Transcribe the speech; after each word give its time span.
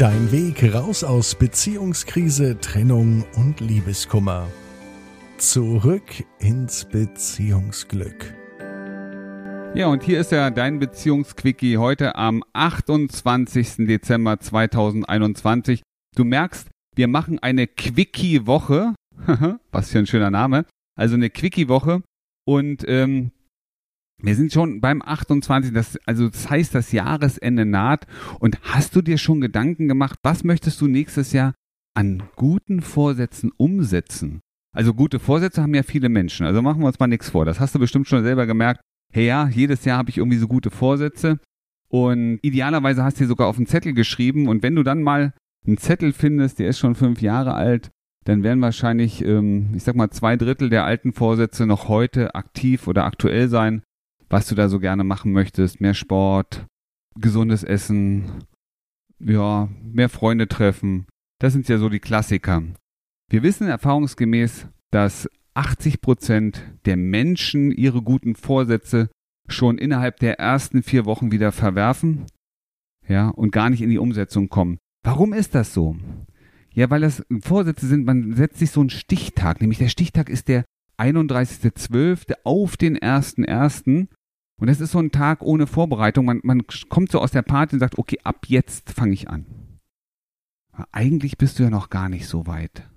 Dein 0.00 0.32
Weg 0.32 0.72
raus 0.72 1.04
aus 1.04 1.34
Beziehungskrise, 1.34 2.58
Trennung 2.58 3.22
und 3.36 3.60
Liebeskummer. 3.60 4.48
Zurück 5.36 6.24
ins 6.38 6.86
Beziehungsglück. 6.86 8.34
Ja, 9.74 9.88
und 9.88 10.02
hier 10.02 10.20
ist 10.20 10.32
ja 10.32 10.48
dein 10.48 10.78
Beziehungsquickie 10.78 11.76
heute 11.76 12.14
am 12.14 12.42
28. 12.54 13.86
Dezember 13.86 14.40
2021. 14.40 15.82
Du 16.16 16.24
merkst, 16.24 16.70
wir 16.96 17.06
machen 17.06 17.38
eine 17.38 17.66
Quickie-Woche. 17.66 18.94
Was 19.70 19.90
für 19.90 19.98
ein 19.98 20.06
schöner 20.06 20.30
Name. 20.30 20.64
Also 20.98 21.14
eine 21.16 21.28
Quickie-Woche. 21.28 22.00
Und 22.46 22.86
ähm, 22.88 23.32
wir 24.22 24.34
sind 24.34 24.52
schon 24.52 24.80
beim 24.80 25.02
28. 25.02 25.72
Das, 25.72 25.98
also 26.06 26.28
das 26.28 26.50
heißt, 26.50 26.74
das 26.74 26.92
Jahresende 26.92 27.64
naht. 27.64 28.06
Und 28.38 28.58
hast 28.62 28.94
du 28.94 29.02
dir 29.02 29.18
schon 29.18 29.40
Gedanken 29.40 29.88
gemacht, 29.88 30.18
was 30.22 30.44
möchtest 30.44 30.80
du 30.80 30.86
nächstes 30.86 31.32
Jahr 31.32 31.54
an 31.94 32.22
guten 32.36 32.82
Vorsätzen 32.82 33.50
umsetzen? 33.56 34.40
Also 34.72 34.94
gute 34.94 35.18
Vorsätze 35.18 35.62
haben 35.62 35.74
ja 35.74 35.82
viele 35.82 36.08
Menschen. 36.08 36.46
Also 36.46 36.62
machen 36.62 36.80
wir 36.80 36.86
uns 36.86 36.98
mal 36.98 37.06
nichts 37.06 37.30
vor. 37.30 37.44
Das 37.44 37.60
hast 37.60 37.74
du 37.74 37.78
bestimmt 37.78 38.08
schon 38.08 38.22
selber 38.22 38.46
gemerkt. 38.46 38.80
Hey 39.12 39.26
ja, 39.26 39.48
jedes 39.48 39.84
Jahr 39.84 39.98
habe 39.98 40.10
ich 40.10 40.18
irgendwie 40.18 40.38
so 40.38 40.46
gute 40.46 40.70
Vorsätze. 40.70 41.38
Und 41.88 42.38
idealerweise 42.42 43.02
hast 43.02 43.18
du 43.18 43.24
dir 43.24 43.28
sogar 43.28 43.48
auf 43.48 43.56
einen 43.56 43.66
Zettel 43.66 43.94
geschrieben. 43.94 44.48
Und 44.48 44.62
wenn 44.62 44.76
du 44.76 44.84
dann 44.84 45.02
mal 45.02 45.32
einen 45.66 45.78
Zettel 45.78 46.12
findest, 46.12 46.60
der 46.60 46.68
ist 46.68 46.78
schon 46.78 46.94
fünf 46.94 47.20
Jahre 47.20 47.54
alt, 47.54 47.90
dann 48.24 48.44
werden 48.44 48.60
wahrscheinlich, 48.60 49.24
ähm, 49.24 49.70
ich 49.74 49.82
sag 49.82 49.96
mal, 49.96 50.10
zwei 50.10 50.36
Drittel 50.36 50.70
der 50.70 50.84
alten 50.84 51.12
Vorsätze 51.12 51.66
noch 51.66 51.88
heute 51.88 52.34
aktiv 52.34 52.86
oder 52.86 53.04
aktuell 53.04 53.48
sein 53.48 53.82
was 54.30 54.46
du 54.46 54.54
da 54.54 54.68
so 54.68 54.78
gerne 54.78 55.04
machen 55.04 55.32
möchtest. 55.32 55.80
Mehr 55.80 55.94
Sport, 55.94 56.66
gesundes 57.18 57.62
Essen, 57.64 58.44
ja, 59.18 59.68
mehr 59.82 60.08
Freunde 60.08 60.48
treffen. 60.48 61.06
Das 61.40 61.52
sind 61.52 61.68
ja 61.68 61.78
so 61.78 61.88
die 61.88 62.00
Klassiker. 62.00 62.62
Wir 63.28 63.42
wissen 63.42 63.66
erfahrungsgemäß, 63.66 64.68
dass 64.90 65.28
80 65.54 66.00
Prozent 66.00 66.62
der 66.86 66.96
Menschen 66.96 67.70
ihre 67.72 68.02
guten 68.02 68.34
Vorsätze 68.34 69.10
schon 69.48 69.78
innerhalb 69.78 70.18
der 70.20 70.38
ersten 70.38 70.82
vier 70.82 71.04
Wochen 71.04 71.32
wieder 71.32 71.52
verwerfen, 71.52 72.26
ja, 73.08 73.28
und 73.28 73.50
gar 73.50 73.68
nicht 73.68 73.82
in 73.82 73.90
die 73.90 73.98
Umsetzung 73.98 74.48
kommen. 74.48 74.78
Warum 75.02 75.32
ist 75.32 75.54
das 75.54 75.74
so? 75.74 75.96
Ja, 76.72 76.88
weil 76.88 77.00
das 77.00 77.24
Vorsätze 77.42 77.88
sind, 77.88 78.04
man 78.04 78.34
setzt 78.34 78.58
sich 78.58 78.70
so 78.70 78.80
einen 78.80 78.90
Stichtag, 78.90 79.60
nämlich 79.60 79.78
der 79.78 79.88
Stichtag 79.88 80.28
ist 80.28 80.46
der 80.46 80.64
31.12. 80.98 82.34
auf 82.44 82.76
den 82.76 82.98
1.1. 82.98 84.06
Und 84.60 84.66
das 84.66 84.80
ist 84.80 84.92
so 84.92 84.98
ein 84.98 85.10
Tag 85.10 85.42
ohne 85.42 85.66
Vorbereitung. 85.66 86.26
Man, 86.26 86.40
man 86.42 86.66
kommt 86.90 87.10
so 87.10 87.20
aus 87.20 87.30
der 87.30 87.42
Party 87.42 87.74
und 87.74 87.80
sagt, 87.80 87.98
okay, 87.98 88.18
ab 88.24 88.44
jetzt 88.46 88.90
fange 88.90 89.14
ich 89.14 89.28
an. 89.28 89.46
Aber 90.72 90.86
eigentlich 90.92 91.38
bist 91.38 91.58
du 91.58 91.62
ja 91.62 91.70
noch 91.70 91.88
gar 91.88 92.10
nicht 92.10 92.26
so 92.26 92.46
weit. 92.46 92.88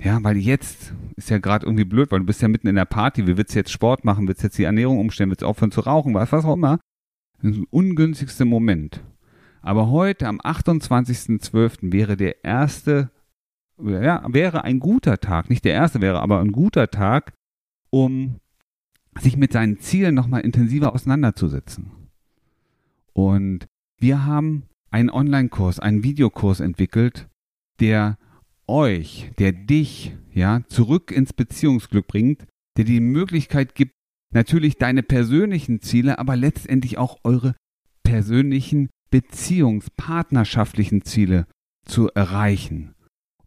Ja, 0.00 0.22
weil 0.22 0.36
jetzt 0.36 0.92
ist 1.16 1.30
ja 1.30 1.38
gerade 1.38 1.66
irgendwie 1.66 1.84
blöd, 1.84 2.12
weil 2.12 2.20
du 2.20 2.26
bist 2.26 2.42
ja 2.42 2.48
mitten 2.48 2.68
in 2.68 2.76
der 2.76 2.84
Party. 2.84 3.26
Wie 3.26 3.36
willst 3.36 3.54
du 3.54 3.58
jetzt 3.58 3.72
Sport 3.72 4.04
machen? 4.04 4.28
Willst 4.28 4.42
du 4.42 4.46
jetzt 4.46 4.58
die 4.58 4.64
Ernährung 4.64 4.98
umstellen? 4.98 5.30
Willst 5.30 5.42
du 5.42 5.46
aufhören 5.46 5.72
zu 5.72 5.80
rauchen? 5.80 6.14
Was, 6.14 6.32
was 6.32 6.44
auch 6.44 6.54
immer. 6.54 6.78
Das 7.40 7.52
ist 7.52 7.58
ein 7.58 7.66
ungünstigster 7.70 8.44
Moment. 8.44 9.02
Aber 9.62 9.90
heute, 9.90 10.28
am 10.28 10.38
28.12., 10.38 11.92
wäre 11.92 12.16
der 12.16 12.44
erste, 12.44 13.10
ja, 13.82 14.22
wäre 14.28 14.64
ein 14.64 14.80
guter 14.80 15.18
Tag. 15.18 15.48
Nicht 15.48 15.64
der 15.64 15.72
erste 15.72 16.00
wäre, 16.00 16.20
aber 16.20 16.40
ein 16.40 16.52
guter 16.52 16.90
Tag, 16.90 17.32
um 17.90 18.38
sich 19.20 19.36
mit 19.36 19.52
seinen 19.52 19.78
Zielen 19.78 20.14
nochmal 20.14 20.42
intensiver 20.42 20.94
auseinanderzusetzen. 20.94 21.90
Und 23.12 23.66
wir 23.98 24.24
haben 24.24 24.64
einen 24.90 25.10
Online-Kurs, 25.10 25.80
einen 25.80 26.02
Videokurs 26.02 26.60
entwickelt, 26.60 27.28
der 27.80 28.16
euch, 28.66 29.30
der 29.38 29.52
dich, 29.52 30.16
ja, 30.32 30.62
zurück 30.68 31.10
ins 31.10 31.32
Beziehungsglück 31.32 32.06
bringt, 32.06 32.46
der 32.76 32.84
die 32.84 33.00
Möglichkeit 33.00 33.74
gibt, 33.74 33.92
natürlich 34.32 34.76
deine 34.76 35.02
persönlichen 35.02 35.80
Ziele, 35.80 36.18
aber 36.18 36.36
letztendlich 36.36 36.98
auch 36.98 37.18
eure 37.24 37.54
persönlichen 38.02 38.88
beziehungspartnerschaftlichen 39.10 41.02
Ziele 41.02 41.46
zu 41.84 42.10
erreichen. 42.10 42.94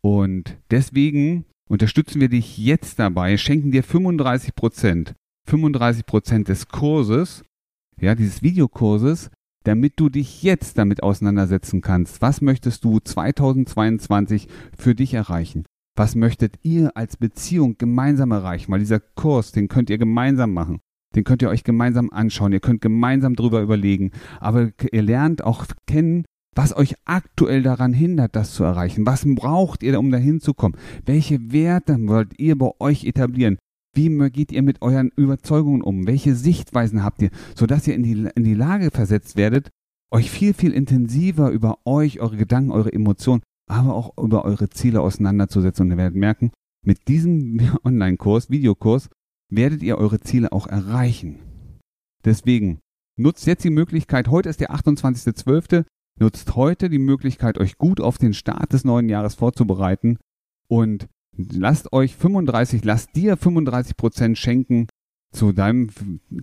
Und 0.00 0.58
deswegen 0.70 1.46
unterstützen 1.68 2.20
wir 2.20 2.28
dich 2.28 2.58
jetzt 2.58 2.98
dabei, 2.98 3.36
schenken 3.38 3.70
dir 3.70 3.82
35 3.82 4.54
Prozent 4.54 5.14
35 5.46 6.06
Prozent 6.06 6.48
des 6.48 6.68
Kurses, 6.68 7.44
ja, 8.00 8.14
dieses 8.14 8.42
Videokurses, 8.42 9.30
damit 9.64 9.94
du 9.96 10.08
dich 10.08 10.42
jetzt 10.42 10.78
damit 10.78 11.02
auseinandersetzen 11.02 11.80
kannst. 11.80 12.20
Was 12.22 12.40
möchtest 12.40 12.84
du 12.84 13.00
2022 13.00 14.48
für 14.76 14.94
dich 14.94 15.14
erreichen? 15.14 15.64
Was 15.96 16.14
möchtet 16.14 16.56
ihr 16.62 16.96
als 16.96 17.16
Beziehung 17.16 17.78
gemeinsam 17.78 18.32
erreichen? 18.32 18.72
Weil 18.72 18.80
dieser 18.80 19.00
Kurs, 19.00 19.52
den 19.52 19.68
könnt 19.68 19.90
ihr 19.90 19.98
gemeinsam 19.98 20.52
machen. 20.52 20.80
Den 21.14 21.24
könnt 21.24 21.42
ihr 21.42 21.48
euch 21.48 21.62
gemeinsam 21.62 22.10
anschauen. 22.10 22.52
Ihr 22.52 22.60
könnt 22.60 22.80
gemeinsam 22.80 23.36
drüber 23.36 23.62
überlegen. 23.62 24.10
Aber 24.40 24.70
ihr 24.90 25.02
lernt 25.02 25.44
auch 25.44 25.66
kennen, 25.86 26.24
was 26.56 26.76
euch 26.76 26.94
aktuell 27.04 27.62
daran 27.62 27.92
hindert, 27.92 28.36
das 28.36 28.52
zu 28.54 28.64
erreichen. 28.64 29.06
Was 29.06 29.24
braucht 29.24 29.82
ihr, 29.82 29.98
um 29.98 30.10
dahin 30.10 30.40
zu 30.40 30.54
kommen? 30.54 30.76
Welche 31.04 31.52
Werte 31.52 31.96
wollt 32.08 32.38
ihr 32.38 32.58
bei 32.58 32.70
euch 32.80 33.04
etablieren? 33.04 33.58
Wie 33.94 34.30
geht 34.30 34.52
ihr 34.52 34.62
mit 34.62 34.82
euren 34.82 35.10
Überzeugungen 35.16 35.82
um? 35.82 36.06
Welche 36.06 36.34
Sichtweisen 36.34 37.02
habt 37.02 37.22
ihr, 37.22 37.30
sodass 37.54 37.86
ihr 37.86 37.94
in 37.94 38.02
die, 38.02 38.28
in 38.34 38.44
die 38.44 38.54
Lage 38.54 38.90
versetzt 38.90 39.36
werdet, 39.36 39.70
euch 40.10 40.30
viel, 40.30 40.54
viel 40.54 40.72
intensiver 40.72 41.50
über 41.50 41.78
euch, 41.84 42.20
eure 42.20 42.36
Gedanken, 42.36 42.72
eure 42.72 42.92
Emotionen, 42.92 43.42
aber 43.68 43.94
auch 43.94 44.16
über 44.18 44.44
eure 44.44 44.68
Ziele 44.70 45.00
auseinanderzusetzen. 45.00 45.86
Und 45.86 45.92
ihr 45.92 45.96
werdet 45.96 46.16
merken, 46.16 46.52
mit 46.84 47.08
diesem 47.08 47.60
Online-Kurs, 47.84 48.50
Videokurs, 48.50 49.08
werdet 49.50 49.82
ihr 49.82 49.98
eure 49.98 50.20
Ziele 50.20 50.52
auch 50.52 50.66
erreichen. 50.66 51.38
Deswegen 52.24 52.80
nutzt 53.16 53.46
jetzt 53.46 53.64
die 53.64 53.70
Möglichkeit, 53.70 54.28
heute 54.28 54.48
ist 54.48 54.60
der 54.60 54.72
28.12., 54.72 55.84
nutzt 56.18 56.54
heute 56.54 56.88
die 56.88 56.98
Möglichkeit, 56.98 57.58
euch 57.58 57.76
gut 57.76 58.00
auf 58.00 58.18
den 58.18 58.34
Start 58.34 58.72
des 58.72 58.84
neuen 58.84 59.08
Jahres 59.08 59.34
vorzubereiten 59.34 60.18
und 60.68 61.08
lasst 61.36 61.92
euch 61.92 62.16
35, 62.16 62.84
lasst 62.84 63.14
dir 63.16 63.36
35 63.36 63.96
Prozent 63.96 64.38
schenken 64.38 64.86
zu 65.32 65.52
deinem 65.52 65.90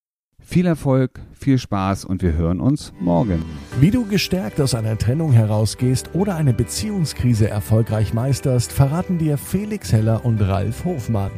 viel 0.50 0.66
Erfolg, 0.66 1.20
viel 1.32 1.56
Spaß 1.58 2.04
und 2.04 2.22
wir 2.22 2.32
hören 2.32 2.60
uns 2.60 2.92
morgen. 2.98 3.44
Wie 3.78 3.92
du 3.92 4.04
gestärkt 4.04 4.60
aus 4.60 4.74
einer 4.74 4.98
Trennung 4.98 5.30
herausgehst 5.32 6.10
oder 6.12 6.34
eine 6.34 6.52
Beziehungskrise 6.52 7.48
erfolgreich 7.48 8.12
meisterst, 8.14 8.72
verraten 8.72 9.18
dir 9.18 9.38
Felix 9.38 9.92
Heller 9.92 10.24
und 10.24 10.42
Ralf 10.42 10.84
Hofmann. 10.84 11.30